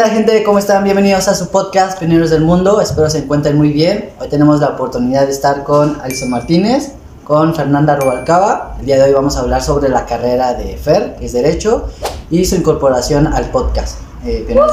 [0.00, 0.42] onda gente?
[0.44, 0.82] ¿Cómo están?
[0.82, 2.80] Bienvenidos a su podcast Pioneros del Mundo.
[2.80, 4.08] Espero se encuentren muy bien.
[4.18, 6.92] Hoy tenemos la oportunidad de estar con Alison Martínez,
[7.22, 8.76] con Fernanda Rubalcaba.
[8.80, 11.90] El día de hoy vamos a hablar sobre la carrera de Fer, que es Derecho,
[12.30, 14.72] y su incorporación al podcast eh, del Mundo.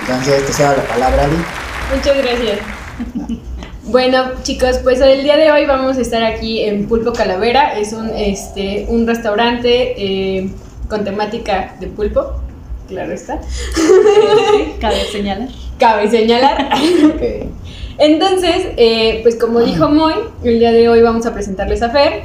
[0.00, 1.36] Entonces, te cedo la palabra, Ali.
[1.94, 2.58] Muchas gracias.
[3.84, 7.78] Bueno, chicos, pues el día de hoy vamos a estar aquí en Pulpo Calavera.
[7.78, 10.50] Es un, este, un restaurante eh,
[10.88, 12.43] con temática de pulpo.
[12.88, 13.40] Claro está.
[14.80, 15.48] Cabe señalar.
[15.78, 16.68] Cabe señalar.
[17.98, 22.24] Entonces, eh, pues como dijo Moy, el día de hoy vamos a presentarles a Fer.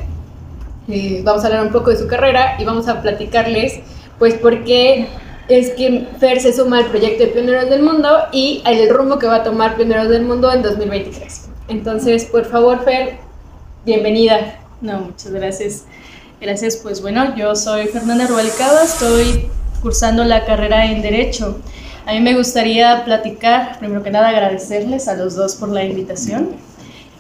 [0.90, 3.80] Eh, vamos a hablar un poco de su carrera y vamos a platicarles,
[4.18, 5.08] pues, por qué
[5.48, 9.28] es que Fer se suma al proyecto de Pioneros del Mundo y el rumbo que
[9.28, 11.50] va a tomar Pioneros del Mundo en 2023.
[11.68, 13.18] Entonces, por favor, Fer,
[13.86, 14.60] bienvenida.
[14.82, 15.86] No, muchas gracias.
[16.42, 19.50] Gracias, pues bueno, yo soy Fernanda Rubalcaba, estoy
[19.82, 21.60] cursando la carrera en Derecho.
[22.06, 26.50] A mí me gustaría platicar, primero que nada agradecerles a los dos por la invitación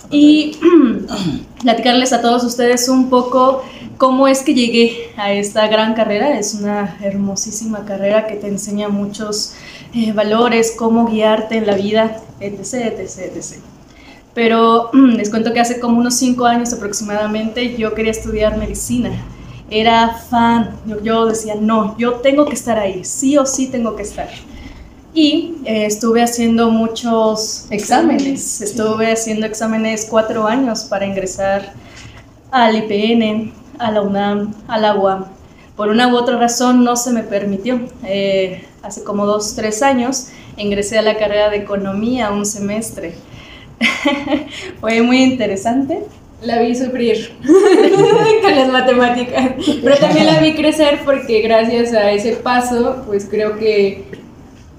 [0.09, 0.57] y
[1.61, 3.63] platicarles a todos ustedes un poco
[3.97, 6.39] cómo es que llegué a esta gran carrera.
[6.39, 9.53] Es una hermosísima carrera que te enseña muchos
[9.93, 13.59] eh, valores, cómo guiarte en la vida, etc., etc., etc.
[14.33, 19.11] Pero les cuento que hace como unos cinco años aproximadamente yo quería estudiar medicina.
[19.69, 23.95] Era fan, yo, yo decía, no, yo tengo que estar ahí, sí o sí tengo
[23.95, 24.29] que estar.
[25.13, 31.73] Y eh, estuve haciendo muchos exámenes, estuve haciendo exámenes cuatro años para ingresar
[32.51, 35.25] al IPN, a la UNAM, a la UAM.
[35.75, 37.79] Por una u otra razón no se me permitió.
[38.03, 43.15] Eh, hace como dos, tres años ingresé a la carrera de economía un semestre.
[44.79, 46.03] Fue muy interesante.
[46.41, 47.37] La vi sufrir
[48.41, 49.51] con las matemáticas,
[49.83, 54.05] pero también la vi crecer porque gracias a ese paso, pues creo que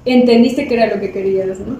[0.07, 1.79] entendiste que era lo que querías, ¿no?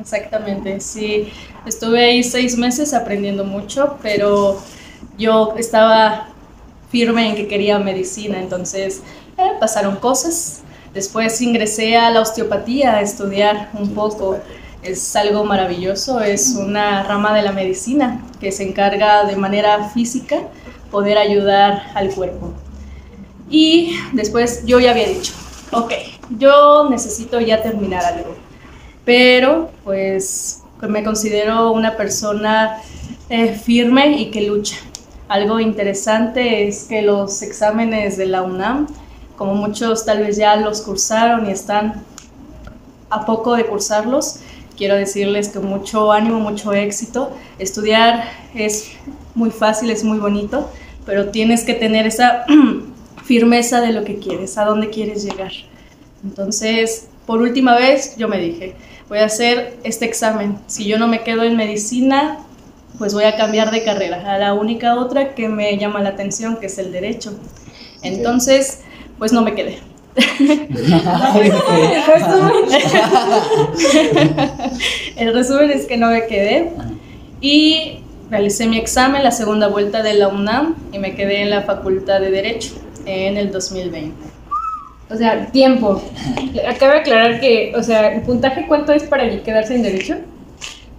[0.00, 1.28] Exactamente, sí.
[1.64, 4.60] Estuve ahí seis meses aprendiendo mucho, pero
[5.16, 6.28] yo estaba
[6.90, 9.02] firme en que quería medicina, entonces
[9.38, 10.62] eh, pasaron cosas.
[10.92, 14.38] Después ingresé a la osteopatía a estudiar un poco.
[14.82, 20.40] Es algo maravilloso, es una rama de la medicina que se encarga de manera física
[20.90, 22.52] poder ayudar al cuerpo.
[23.48, 25.32] Y después yo ya había dicho,
[25.70, 25.92] ok,
[26.38, 28.34] yo necesito ya terminar algo,
[29.04, 32.78] pero pues me considero una persona
[33.28, 34.76] eh, firme y que lucha.
[35.28, 38.88] Algo interesante es que los exámenes de la UNAM,
[39.36, 42.02] como muchos tal vez ya los cursaron y están
[43.10, 44.40] a poco de cursarlos,
[44.76, 47.36] quiero decirles que mucho ánimo, mucho éxito.
[47.58, 48.24] Estudiar
[48.54, 48.92] es
[49.34, 50.70] muy fácil, es muy bonito,
[51.06, 52.44] pero tienes que tener esa
[53.24, 55.52] firmeza de lo que quieres, a dónde quieres llegar.
[56.24, 58.74] Entonces, por última vez, yo me dije,
[59.08, 60.58] voy a hacer este examen.
[60.66, 62.38] Si yo no me quedo en medicina,
[62.98, 66.56] pues voy a cambiar de carrera a la única otra que me llama la atención,
[66.56, 67.32] que es el derecho.
[68.02, 68.80] Entonces,
[69.18, 69.91] pues no me quedé.
[75.16, 76.72] El resumen es que no me quedé
[77.40, 78.00] y
[78.30, 82.20] realicé mi examen, la segunda vuelta de la UNAM y me quedé en la Facultad
[82.20, 82.72] de Derecho
[83.06, 84.12] en el 2020.
[85.10, 86.02] O sea, tiempo.
[86.66, 90.16] Acaba de aclarar que, o sea, ¿el puntaje cuánto es para quedarse en derecho?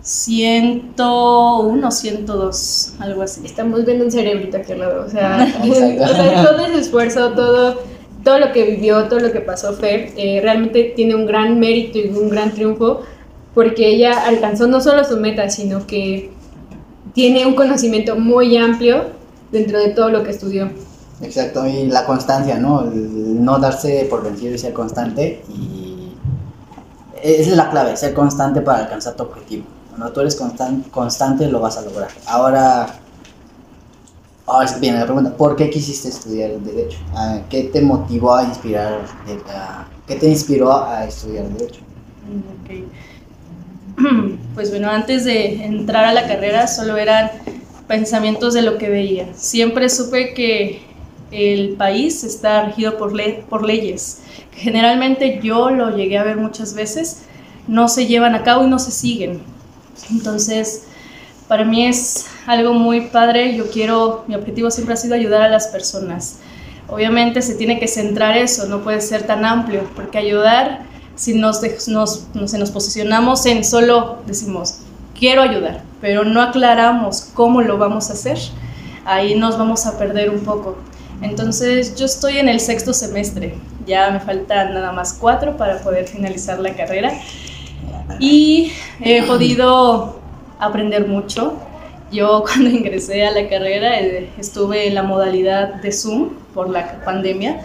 [0.01, 3.41] 101, 102, algo así.
[3.45, 5.05] Estamos viendo un cerebrito aquí al lado.
[5.05, 7.81] O sea, o sea todo ese esfuerzo, todo,
[8.23, 11.97] todo lo que vivió, todo lo que pasó Fer, eh, realmente tiene un gran mérito
[11.97, 13.01] y un gran triunfo
[13.53, 16.31] porque ella alcanzó no solo su meta, sino que
[17.13, 19.05] tiene un conocimiento muy amplio
[19.51, 20.71] dentro de todo lo que estudió.
[21.21, 22.81] Exacto, y la constancia, ¿no?
[22.83, 25.43] No darse por vencido y ser constante.
[25.49, 26.13] Y
[27.21, 29.65] esa es la clave, ser constante para alcanzar tu objetivo.
[29.89, 32.09] Cuando tú eres constan constante, lo vas a lograr.
[32.25, 32.87] Ahora,
[34.45, 36.97] ahora viene la pregunta: ¿por qué quisiste estudiar Derecho?
[37.13, 39.01] Ah, ¿Qué te motivó a inspirar?
[40.07, 41.81] ¿Qué te inspiró a estudiar Derecho?
[42.63, 42.85] Okay.
[44.53, 47.31] Pues bueno, antes de entrar a la carrera, solo eran
[47.87, 49.33] pensamientos de lo que veía.
[49.33, 50.81] Siempre supe que
[51.31, 54.21] el país está regido por, le por leyes.
[54.51, 57.23] Generalmente yo lo llegué a ver muchas veces,
[57.67, 59.41] no se llevan a cabo y no se siguen.
[60.11, 60.85] Entonces,
[61.47, 63.55] para mí es algo muy padre.
[63.55, 66.39] Yo quiero, mi objetivo siempre ha sido ayudar a las personas.
[66.87, 70.81] Obviamente se tiene que centrar eso, no puede ser tan amplio, porque ayudar,
[71.15, 74.79] si nos, nos, nos, nos posicionamos en solo decimos,
[75.17, 78.37] quiero ayudar, pero no aclaramos cómo lo vamos a hacer,
[79.05, 80.77] ahí nos vamos a perder un poco.
[81.21, 83.55] Entonces yo estoy en el sexto semestre,
[83.87, 87.13] ya me faltan nada más cuatro para poder finalizar la carrera
[88.19, 90.19] y he podido
[90.65, 91.53] aprender mucho.
[92.11, 97.03] Yo cuando ingresé a la carrera eh, estuve en la modalidad de Zoom por la
[97.03, 97.61] pandemia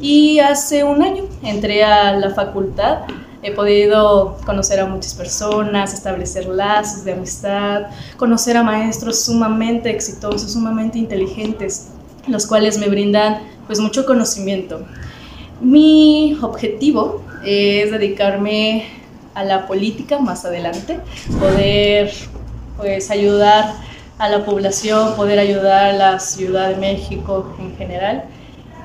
[0.00, 3.00] y hace un año entré a la facultad.
[3.42, 7.86] He podido conocer a muchas personas, establecer lazos de amistad,
[8.16, 11.88] conocer a maestros sumamente exitosos, sumamente inteligentes,
[12.26, 14.84] los cuales me brindan pues mucho conocimiento.
[15.60, 18.86] Mi objetivo es dedicarme
[19.34, 20.98] a la política más adelante,
[21.38, 22.10] poder
[22.78, 23.74] pues ayudar
[24.18, 28.24] a la población, poder ayudar a la Ciudad de México en general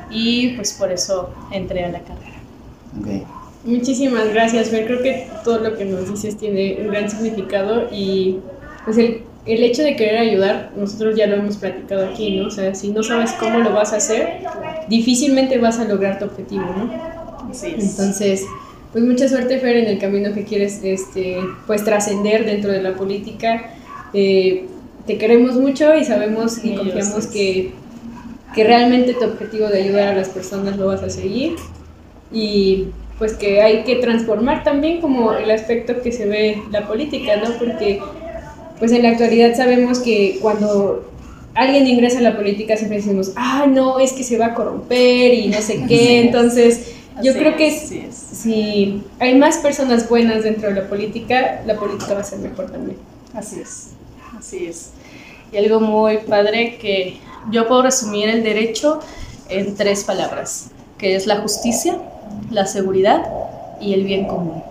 [0.10, 2.34] y pues por eso entré a la carrera.
[3.00, 3.28] Ok.
[3.66, 4.86] Muchísimas gracias, Fer.
[4.86, 8.40] Creo que todo lo que nos dices tiene un gran significado y
[8.84, 12.48] pues el, el hecho de querer ayudar, nosotros ya lo hemos platicado aquí, ¿no?
[12.48, 14.40] O sea, si no sabes cómo lo vas a hacer,
[14.90, 16.92] difícilmente vas a lograr tu objetivo, ¿no?
[17.50, 17.92] Así es.
[17.92, 18.46] Entonces,
[18.92, 22.94] pues mucha suerte, Fer, en el camino que quieres este, pues trascender dentro de la
[22.94, 23.72] política.
[24.14, 24.68] Eh,
[25.06, 27.72] te queremos mucho y sabemos y confiamos que,
[28.56, 31.56] que realmente tu objetivo de ayudar a las personas lo vas a seguir
[32.32, 32.88] y
[33.20, 37.58] pues que hay que transformar también como el aspecto que se ve la política, ¿no?
[37.58, 38.02] Porque
[38.80, 41.10] pues en la actualidad sabemos que cuando
[41.54, 45.34] alguien ingresa a la política siempre decimos, ah, no, es que se va a corromper
[45.34, 46.26] y no sé qué, es.
[46.26, 48.16] entonces yo Así creo que es, es.
[48.16, 52.72] si hay más personas buenas dentro de la política, la política va a ser mejor
[52.72, 52.98] también.
[53.36, 53.90] Así es,
[54.44, 54.90] así es.
[55.52, 57.20] Y algo muy padre que
[57.52, 59.00] yo puedo resumir el derecho
[59.50, 61.98] en tres palabras, que es la justicia,
[62.52, 63.26] la seguridad
[63.80, 64.62] y el bien común.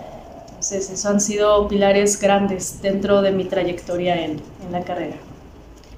[0.49, 5.17] Entonces, eso han sido pilares grandes dentro de mi trayectoria en, en la carrera,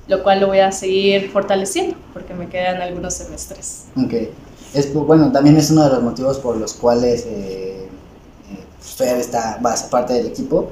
[0.09, 3.85] lo cual lo voy a seguir fortaleciendo porque me quedan algunos semestres.
[3.97, 4.15] Ok.
[4.73, 9.61] Es, bueno, también es uno de los motivos por los cuales eh, eh, Fer está,
[9.65, 10.71] va a ser parte del equipo.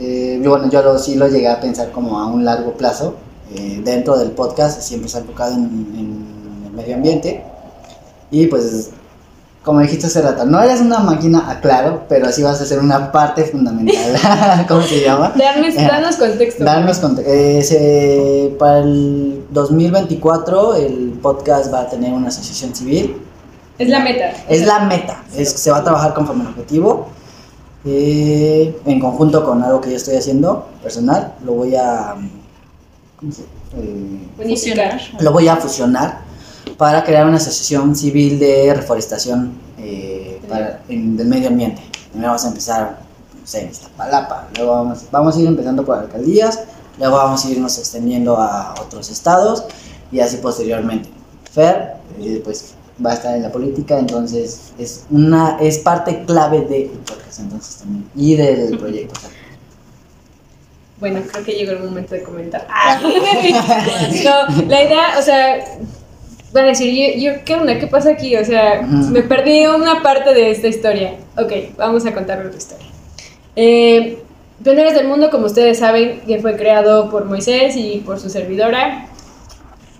[0.00, 3.14] Eh, yo, bueno, yo lo, sí lo llegué a pensar como a un largo plazo.
[3.54, 7.42] Eh, dentro del podcast siempre se ha enfocado en, en el medio ambiente.
[8.30, 8.90] Y pues,
[9.64, 13.12] como dijiste hace rato, no eres una máquina, aclaro, pero sí vas a ser una
[13.12, 14.64] parte fundamental.
[14.68, 15.32] ¿Cómo se llama?
[15.36, 16.64] Darnos, danos contexto.
[16.64, 23.16] Darnos conte- eh, para el 2024 el podcast va a tener una asociación civil.
[23.78, 24.32] Es la meta.
[24.48, 27.08] Es la meta, es, se va a trabajar conforme al objetivo.
[27.84, 32.14] Eh, en conjunto con algo que yo estoy haciendo personal, lo voy a
[33.18, 33.42] ¿cómo se-
[33.76, 35.00] eh, Unificar.
[35.20, 36.20] lo voy a fusionar
[36.76, 41.80] para crear una asociación civil de reforestación eh, para- en- del medio ambiente.
[42.10, 42.98] Primero vamos a empezar,
[43.40, 46.60] no sé, en Iztapalapa, luego vamos, vamos a ir empezando por alcaldías,
[46.98, 49.64] luego vamos a irnos extendiendo a otros estados
[50.12, 51.08] y así posteriormente.
[51.50, 51.94] Fer,
[52.44, 52.74] pues
[53.04, 57.76] va a estar en la política, entonces es una es parte clave del podcast entonces
[57.76, 59.14] también y del proyecto.
[59.16, 59.30] o sea.
[60.98, 62.66] Bueno, creo que llegó el momento de comentar.
[62.70, 63.00] Ah.
[63.02, 65.64] no, la idea, o sea,
[66.52, 67.78] van a decir, yo, yo, ¿qué onda?
[67.78, 68.36] ¿Qué pasa aquí?
[68.36, 71.14] O sea, me perdí una parte de esta historia.
[71.36, 72.86] Ok, vamos a contar otra historia.
[73.56, 74.22] Eh,
[74.62, 79.06] Pioneros del Mundo, como ustedes saben, que fue creado por Moisés y por su servidora.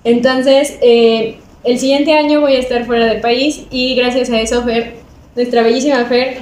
[0.05, 4.63] Entonces, eh, el siguiente año voy a estar fuera del país y gracias a eso,
[4.63, 4.97] Fer,
[5.37, 6.39] nuestra bellísima Fer,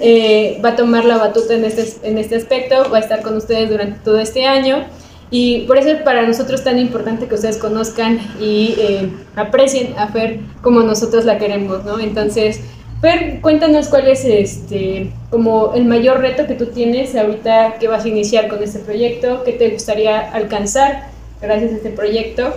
[0.00, 3.36] eh, va a tomar la batuta en este, en este aspecto, va a estar con
[3.36, 4.84] ustedes durante todo este año.
[5.30, 10.08] Y por eso es para nosotros tan importante que ustedes conozcan y eh, aprecien a
[10.08, 12.00] Fer como nosotros la queremos, ¿no?
[12.00, 12.60] Entonces,
[13.02, 18.06] Fer, cuéntanos cuál es este, como el mayor reto que tú tienes ahorita que vas
[18.06, 21.08] a iniciar con este proyecto, qué te gustaría alcanzar
[21.42, 22.54] gracias a este proyecto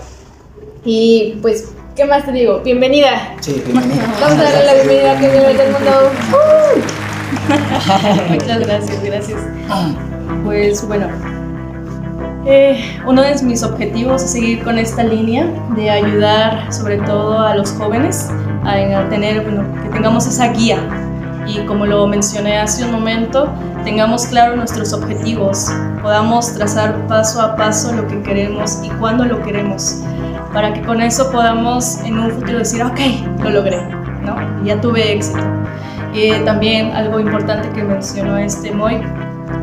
[0.83, 2.61] y pues, ¿qué más te digo?
[2.63, 3.35] Bienvenida.
[3.39, 4.03] Sí, bienvenida.
[4.19, 5.91] Vamos a darle la bienvenida a Pioneros del Mundo.
[8.29, 9.41] Muchas gracias, gracias.
[10.43, 11.07] Pues bueno,
[12.45, 15.45] eh, uno de mis objetivos es seguir con esta línea
[15.75, 18.29] de ayudar sobre todo a los jóvenes
[18.63, 20.79] a, a tener, bueno, que tengamos esa guía
[21.47, 23.49] y como lo mencioné hace un momento,
[23.83, 25.71] tengamos claro nuestros objetivos,
[26.01, 29.97] podamos trazar paso a paso lo que queremos y cuándo lo queremos,
[30.53, 32.99] para que con eso podamos en un futuro decir, ok,
[33.43, 33.81] lo logré,
[34.23, 34.63] ¿no?
[34.63, 35.39] Ya tuve éxito.
[36.13, 39.01] Eh, también algo importante que mencionó este Moy,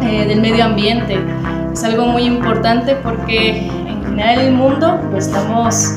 [0.01, 1.19] eh, del medio ambiente.
[1.73, 5.95] Es algo muy importante porque en general el mundo lo estamos,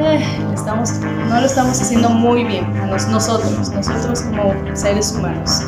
[0.00, 0.24] eh,
[0.54, 0.98] estamos,
[1.28, 2.66] no lo estamos haciendo muy bien,
[3.10, 5.62] nosotros, nosotros como seres humanos.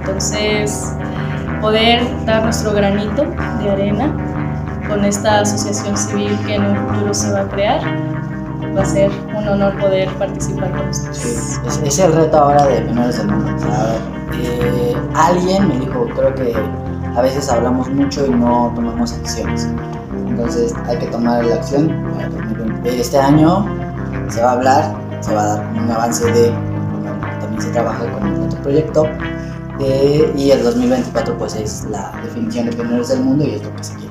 [0.00, 0.94] Entonces,
[1.60, 3.24] poder dar nuestro granito
[3.62, 4.12] de arena
[4.90, 7.80] con esta asociación civil que en un futuro se va a crear,
[8.76, 11.60] va a ser un honor poder participar con ustedes.
[11.84, 13.52] Es, el reto ahora de Primeros del Mundo.
[14.34, 16.54] Eh, alguien me dijo, creo que
[17.16, 19.68] a veces hablamos mucho y no tomamos acciones.
[20.26, 21.86] Entonces hay que tomar la acción.
[22.14, 23.00] Bueno, 2020.
[23.00, 23.66] Este año
[24.28, 26.50] se va a hablar, se va a dar un avance de,
[27.40, 29.06] también se trabaja con otro proyecto.
[29.78, 33.74] eh, y el 2024 pues es la definición de Primeros del Mundo y es lo
[33.76, 34.09] que se quiere.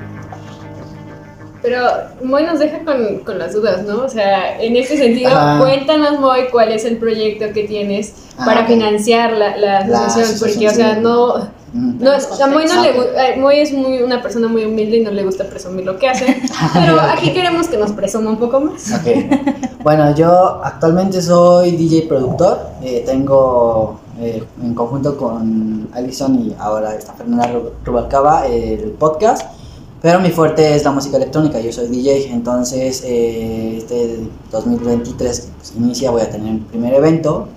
[1.62, 1.78] Pero
[2.22, 4.02] Moy nos deja con, con las dudas, ¿no?
[4.04, 5.58] O sea, en este sentido, Ajá.
[5.58, 10.38] cuéntanos, Moy, cuál es el proyecto que tienes Ah, para financiar la, la La asociación,
[10.50, 11.60] porque, o sea, no...
[11.72, 12.02] Mm.
[12.02, 15.10] No, a Moy no le gusta, Moy es muy, una persona muy humilde y no
[15.12, 16.24] le gusta presumir lo que hace,
[16.72, 18.90] pero aquí queremos que nos presuma un poco más.
[18.92, 19.78] Ok.
[19.84, 22.58] Bueno, yo actualmente soy DJ productor.
[22.82, 29.42] eh, tengo eh, en conjunto con Alison y ahora está Fernanda Ru- Rubalcaba el podcast.
[30.02, 31.60] Pero mi fuerte es la música electrónica.
[31.60, 32.32] Yo soy DJ.
[32.32, 37.48] Entonces, eh, este 2023 que pues, inicia, voy a tener mi primer evento.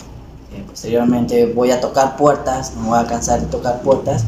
[0.52, 2.74] eh, posteriormente voy a tocar puertas.
[2.76, 4.26] No voy a cansar de tocar puertas.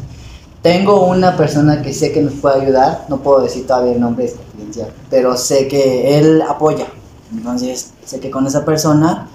[0.62, 4.24] Tengo una persona que sé que nos puede ayudar, no puedo decir todavía el nombre,
[4.26, 6.86] es confidencial, pero sé que él apoya.
[7.32, 9.28] Entonces, sé que con esa persona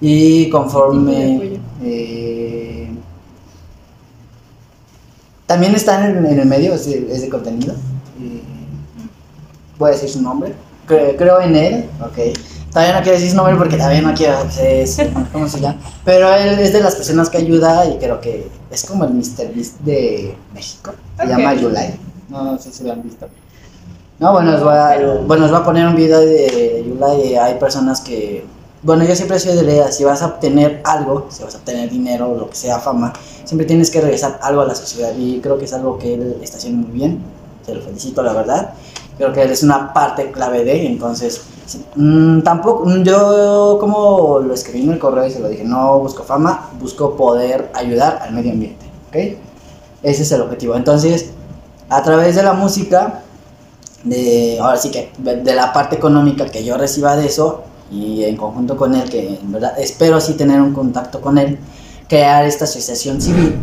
[0.00, 1.60] y ¿Qué tipo de conforme...
[1.82, 3.02] eh,
[5.46, 7.74] también está en, en el medio, es de, es de contenido.
[8.20, 8.42] Eh,
[9.78, 10.54] voy a decir su nombre.
[10.88, 12.36] Cre- creo en él, ok.
[12.72, 15.78] Todavía no quiero decir su nombre porque todavía no quiero decir cómo se llama.
[16.04, 19.52] Pero él es de las personas que ayuda y creo que es como el Mr.
[19.54, 20.92] Beast de México.
[21.16, 21.28] Se Ok.
[21.30, 21.94] llama Yulai.
[22.28, 23.26] No sé si lo han visto.
[24.18, 27.36] No, bueno, os voy a, Pero- bueno, os voy a poner un video de Yulai.
[27.36, 28.44] Hay personas que.
[28.82, 31.58] Bueno, yo siempre soy de la idea: si vas a obtener algo, si vas a
[31.58, 33.12] obtener dinero, lo que sea, fama,
[33.44, 35.12] siempre tienes que regresar algo a la sociedad.
[35.16, 37.20] Y creo que es algo que él está haciendo muy bien.
[37.66, 38.74] Se lo felicito, la verdad.
[39.18, 41.42] Creo que él es una parte clave de, entonces,
[41.96, 45.98] mm, tampoco, mm, yo como lo escribí en el correo y se lo dije, no
[45.98, 49.16] busco fama, busco poder ayudar al medio ambiente, ¿ok?
[50.02, 50.76] Ese es el objetivo.
[50.76, 51.30] Entonces,
[51.88, 53.22] a través de la música,
[54.04, 58.36] de, ahora sí que, de, la parte económica que yo reciba de eso, y en
[58.36, 61.58] conjunto con él, que en verdad espero sí tener un contacto con él,
[62.08, 63.56] crear esta asociación civil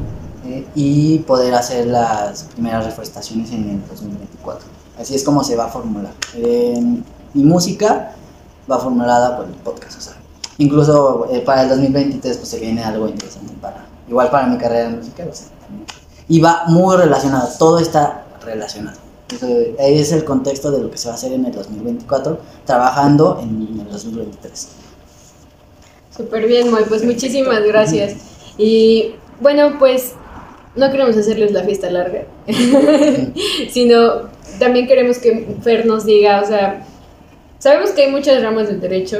[0.75, 4.67] y poder hacer las primeras reforestaciones en el 2024.
[4.99, 6.13] Así es como se va a formular.
[6.35, 6.79] Eh,
[7.33, 8.13] mi música
[8.69, 10.13] va formulada por el podcast, o sea,
[10.57, 14.89] incluso eh, para el 2023 pues se viene algo interesante para, igual para mi carrera
[14.89, 15.85] musical, o sea, también.
[16.27, 18.97] Y va muy relacionado, todo está relacionado.
[19.33, 19.47] Eso,
[19.79, 23.39] ahí es el contexto de lo que se va a hacer en el 2024, trabajando
[23.41, 24.67] en el 2023.
[26.15, 28.15] Súper bien, Moy, pues muchísimas gracias.
[28.57, 30.13] Y bueno, pues
[30.75, 32.23] no queremos hacerles la fiesta larga,
[33.69, 36.83] sino también queremos que Fer nos diga, o sea,
[37.59, 39.19] sabemos que hay muchas ramas del derecho,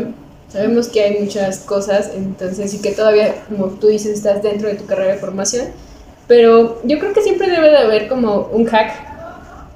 [0.49, 4.75] sabemos que hay muchas cosas, entonces y que todavía, como tú dices, estás dentro de
[4.75, 5.67] tu carrera de formación,
[6.27, 8.93] pero yo creo que siempre debe de haber como un hack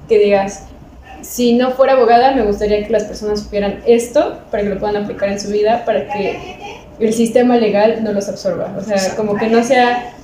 [0.08, 0.64] que digas,
[1.20, 4.96] si no fuera abogada, me gustaría que las personas supieran esto para que lo puedan
[4.96, 6.58] aplicar en su vida, para que
[7.00, 8.74] el sistema legal no los absorba.
[8.78, 10.14] O sea, como que no sea,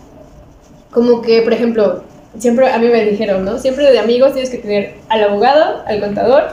[0.95, 2.05] como que, por ejemplo,
[2.39, 3.59] siempre a mí me dijeron, ¿no?
[3.59, 6.45] Siempre de amigos tienes que tener al abogado, al contador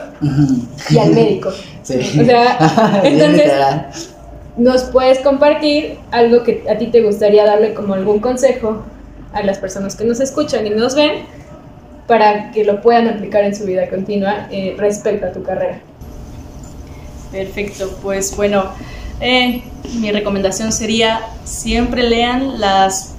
[0.90, 1.50] y al médico.
[1.82, 1.98] Sí.
[1.98, 4.12] O sea, entonces-.
[4.56, 8.82] Nos puedes compartir algo que a ti te gustaría darle como algún consejo
[9.32, 11.24] a las personas que nos escuchan y nos ven
[12.06, 15.80] para que lo puedan aplicar en su vida continua eh, respecto a tu carrera.
[17.32, 18.64] Perfecto, pues bueno,
[19.20, 19.62] eh,
[19.94, 23.11] mi recomendación sería siempre lean las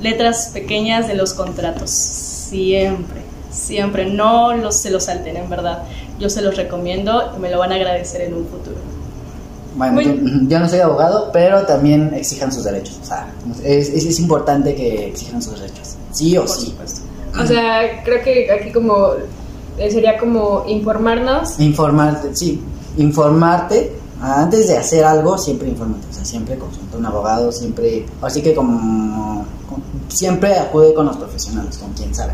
[0.00, 5.82] letras pequeñas de los contratos, siempre, siempre, no los, se los salten, en verdad.
[6.18, 8.76] Yo se los recomiendo y me lo van a agradecer en un futuro.
[9.76, 10.12] Bueno, Muy- yo,
[10.48, 12.98] yo no soy abogado, pero también exijan sus derechos.
[13.02, 13.28] O sea,
[13.64, 15.96] es, es, es importante que exijan sus derechos.
[16.12, 16.66] Sí o Por sí.
[16.66, 17.00] supuesto.
[17.40, 19.10] O sea, creo que aquí como
[19.78, 21.60] eh, sería como informarnos.
[21.60, 22.60] Informarte, sí.
[22.96, 23.92] Informarte.
[24.20, 26.06] Antes de hacer algo, siempre infórmate.
[26.10, 28.06] O sea, siempre consulta a un abogado, siempre.
[28.22, 29.44] Así que como.
[30.08, 32.32] siempre acude con los profesionales, con quien sabe.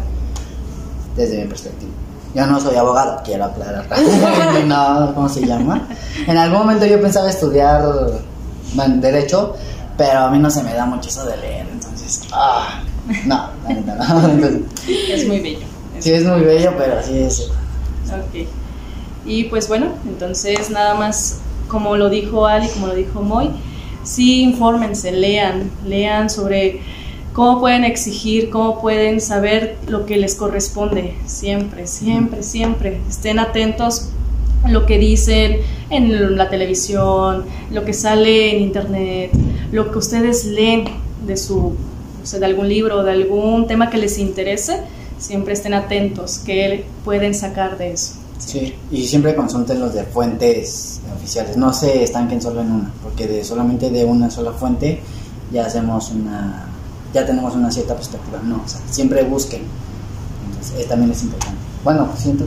[1.17, 1.93] Desde mi perspectiva.
[2.35, 3.87] Yo no soy abogado, quiero aclarar.
[4.67, 5.89] no, ¿cómo se llama?
[6.27, 7.85] En algún momento yo pensaba estudiar
[8.75, 9.55] bueno, Derecho,
[9.97, 12.23] pero a mí no se me da mucho eso de leer, entonces.
[12.33, 12.83] Ah,
[13.25, 14.29] no, no.
[14.31, 15.67] Entonces, Es muy bello.
[16.01, 17.41] sí, es muy bello, pero sí es.
[18.09, 18.49] Ok.
[19.27, 21.39] Y pues bueno, entonces nada más,
[21.75, 23.51] como lo dijo Ali, como lo dijo Moy,
[24.05, 26.81] sí infórmense, lean, lean sobre
[27.33, 33.01] cómo pueden exigir, cómo pueden saber lo que les corresponde, siempre, siempre, siempre.
[33.09, 34.11] Estén atentos
[34.63, 35.59] a lo que dicen,
[35.91, 39.33] en la televisión, lo que sale en internet,
[39.73, 40.85] lo que ustedes leen
[41.27, 41.75] de su
[42.23, 44.79] o sea, de algún libro de algún tema que les interese,
[45.19, 48.24] siempre estén atentos, que pueden sacar de eso.
[48.45, 53.27] Sí, y siempre consulten los de fuentes oficiales, no se estanquen solo en una, porque
[53.27, 55.01] de solamente de una sola fuente
[55.51, 56.67] ya hacemos una,
[57.13, 59.63] ya tenemos una cierta perspectiva, no, o sea, siempre busquen,
[60.47, 61.59] entonces eh, también es importante.
[61.83, 62.45] Bueno, siento,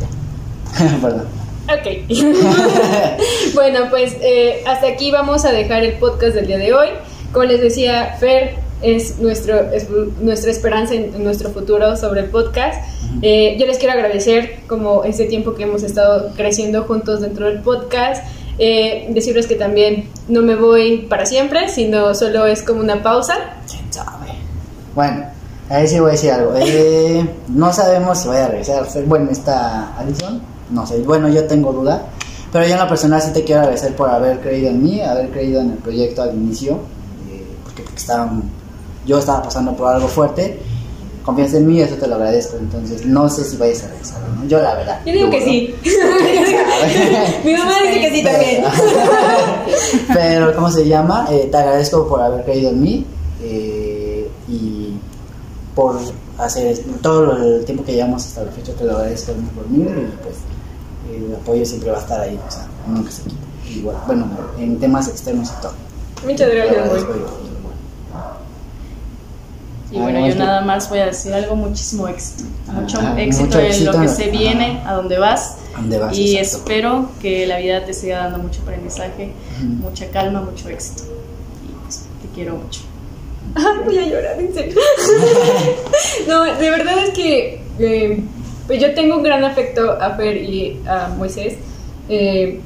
[0.00, 1.26] ya, perdón.
[1.68, 2.08] Ok.
[3.54, 6.88] bueno, pues eh, hasta aquí vamos a dejar el podcast del día de hoy.
[7.30, 9.88] Como les decía, Fer es, nuestro, es
[10.20, 12.82] nuestra esperanza en, nuestro futuro sobre el podcast.
[13.22, 17.60] Eh, yo les quiero agradecer como este tiempo que hemos estado creciendo juntos dentro del
[17.60, 18.24] podcast.
[18.58, 23.34] Eh, decirles que también no me voy para siempre, sino solo es como una pausa.
[23.70, 24.28] ¿Quién sabe?
[24.94, 25.26] Bueno,
[25.68, 26.52] ahí sí voy a decir algo.
[26.56, 28.86] Eh, no sabemos si voy a regresar.
[29.06, 30.40] Bueno, está Alison.
[30.70, 30.98] No sé.
[30.98, 32.06] Bueno, yo tengo duda.
[32.52, 35.28] Pero yo en lo personal sí te quiero agradecer por haber creído en mí, haber
[35.30, 36.78] creído en el proyecto al inicio.
[37.64, 38.42] porque, porque estaban
[39.08, 40.58] yo estaba pasando por algo fuerte,
[41.24, 42.58] confías en mí, eso te lo agradezco.
[42.58, 44.46] Entonces, no sé si vayas a regresar, ¿no?
[44.46, 45.00] Yo la verdad.
[45.06, 45.74] Yo digo que sí.
[47.44, 48.64] Mi mamá dice que sí también.
[50.14, 51.26] Pero, ¿cómo se llama?
[51.30, 53.06] Eh, te agradezco por haber creído en mí
[53.42, 54.92] eh, y
[55.74, 55.98] por
[56.36, 60.12] hacer todo el tiempo que llevamos hasta la fecha, te lo agradezco por mí y
[60.22, 60.36] pues
[61.10, 63.36] el apoyo siempre va a estar ahí, o sea, nunca se quita.
[63.70, 64.26] Y bueno, bueno
[64.58, 65.72] en temas externos y todo.
[66.26, 67.04] Muchas gracias,
[69.90, 72.44] y bueno, yo nada más voy a decir algo, muchísimo éxito.
[72.72, 75.56] Mucho, éxito, en lo que se viene, a donde vas.
[76.12, 81.04] y espero que la vida te siga dando mucho aprendizaje, mucha calma, mucho éxito.
[81.66, 82.82] Y pues te quiero mucho.
[83.84, 84.74] voy a llorar, en serio.
[86.28, 88.22] no, de verdad es que eh,
[88.66, 91.54] pues yo tengo un gran afecto a Fer y a Moisés.
[92.10, 92.60] Eh,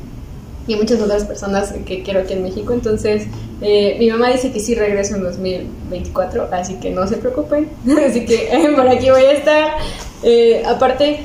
[0.67, 2.73] y muchas otras personas que quiero aquí en México.
[2.73, 3.27] Entonces,
[3.63, 7.71] eh, mi mamá dice que sí regreso en 2024, así que no se preocupen.
[8.09, 9.73] así que por aquí voy a estar.
[10.23, 11.21] Eh, aparte,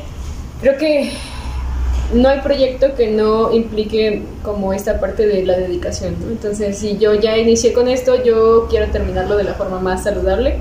[0.62, 1.12] creo que
[2.14, 6.16] no hay proyecto que no implique como esta parte de la dedicación.
[6.30, 10.60] Entonces, si yo ya inicié con esto, yo quiero terminarlo de la forma más saludable.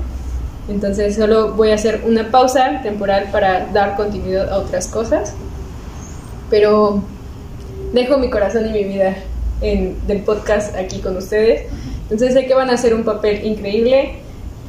[0.67, 5.33] Entonces, solo voy a hacer una pausa temporal para dar continuidad a otras cosas.
[6.49, 7.03] Pero
[7.93, 9.15] dejo mi corazón y mi vida
[9.61, 11.63] en, del podcast aquí con ustedes.
[12.03, 14.19] Entonces sé que van a hacer un papel increíble.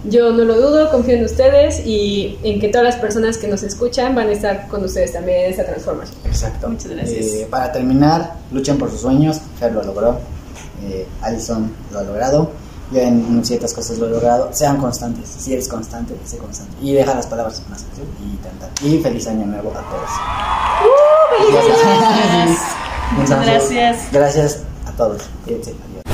[0.04, 3.62] Yo no lo dudo, confío en ustedes y en que todas las personas que nos
[3.62, 6.16] escuchan van a estar con ustedes también en esta transformación.
[6.24, 6.68] Exacto.
[6.68, 7.26] Muchas gracias.
[7.26, 9.40] Eh, para terminar, luchen por sus sueños.
[9.58, 10.18] Fer lo logró.
[10.84, 12.50] Eh, Alison lo ha logrado.
[12.92, 14.50] Yo en ciertas cosas lo he logrado.
[14.52, 15.28] Sean constantes.
[15.28, 16.72] Si eres constante, sé constante.
[16.80, 20.10] Y deja las palabras en y Y feliz año nuevo a todos.
[20.84, 21.52] ¡Uh!
[21.52, 22.56] ¡Feliz año!
[23.18, 24.12] Muchas gracias.
[24.12, 24.67] Gracias
[24.98, 25.22] a todos.
[25.46, 26.07] Adiós.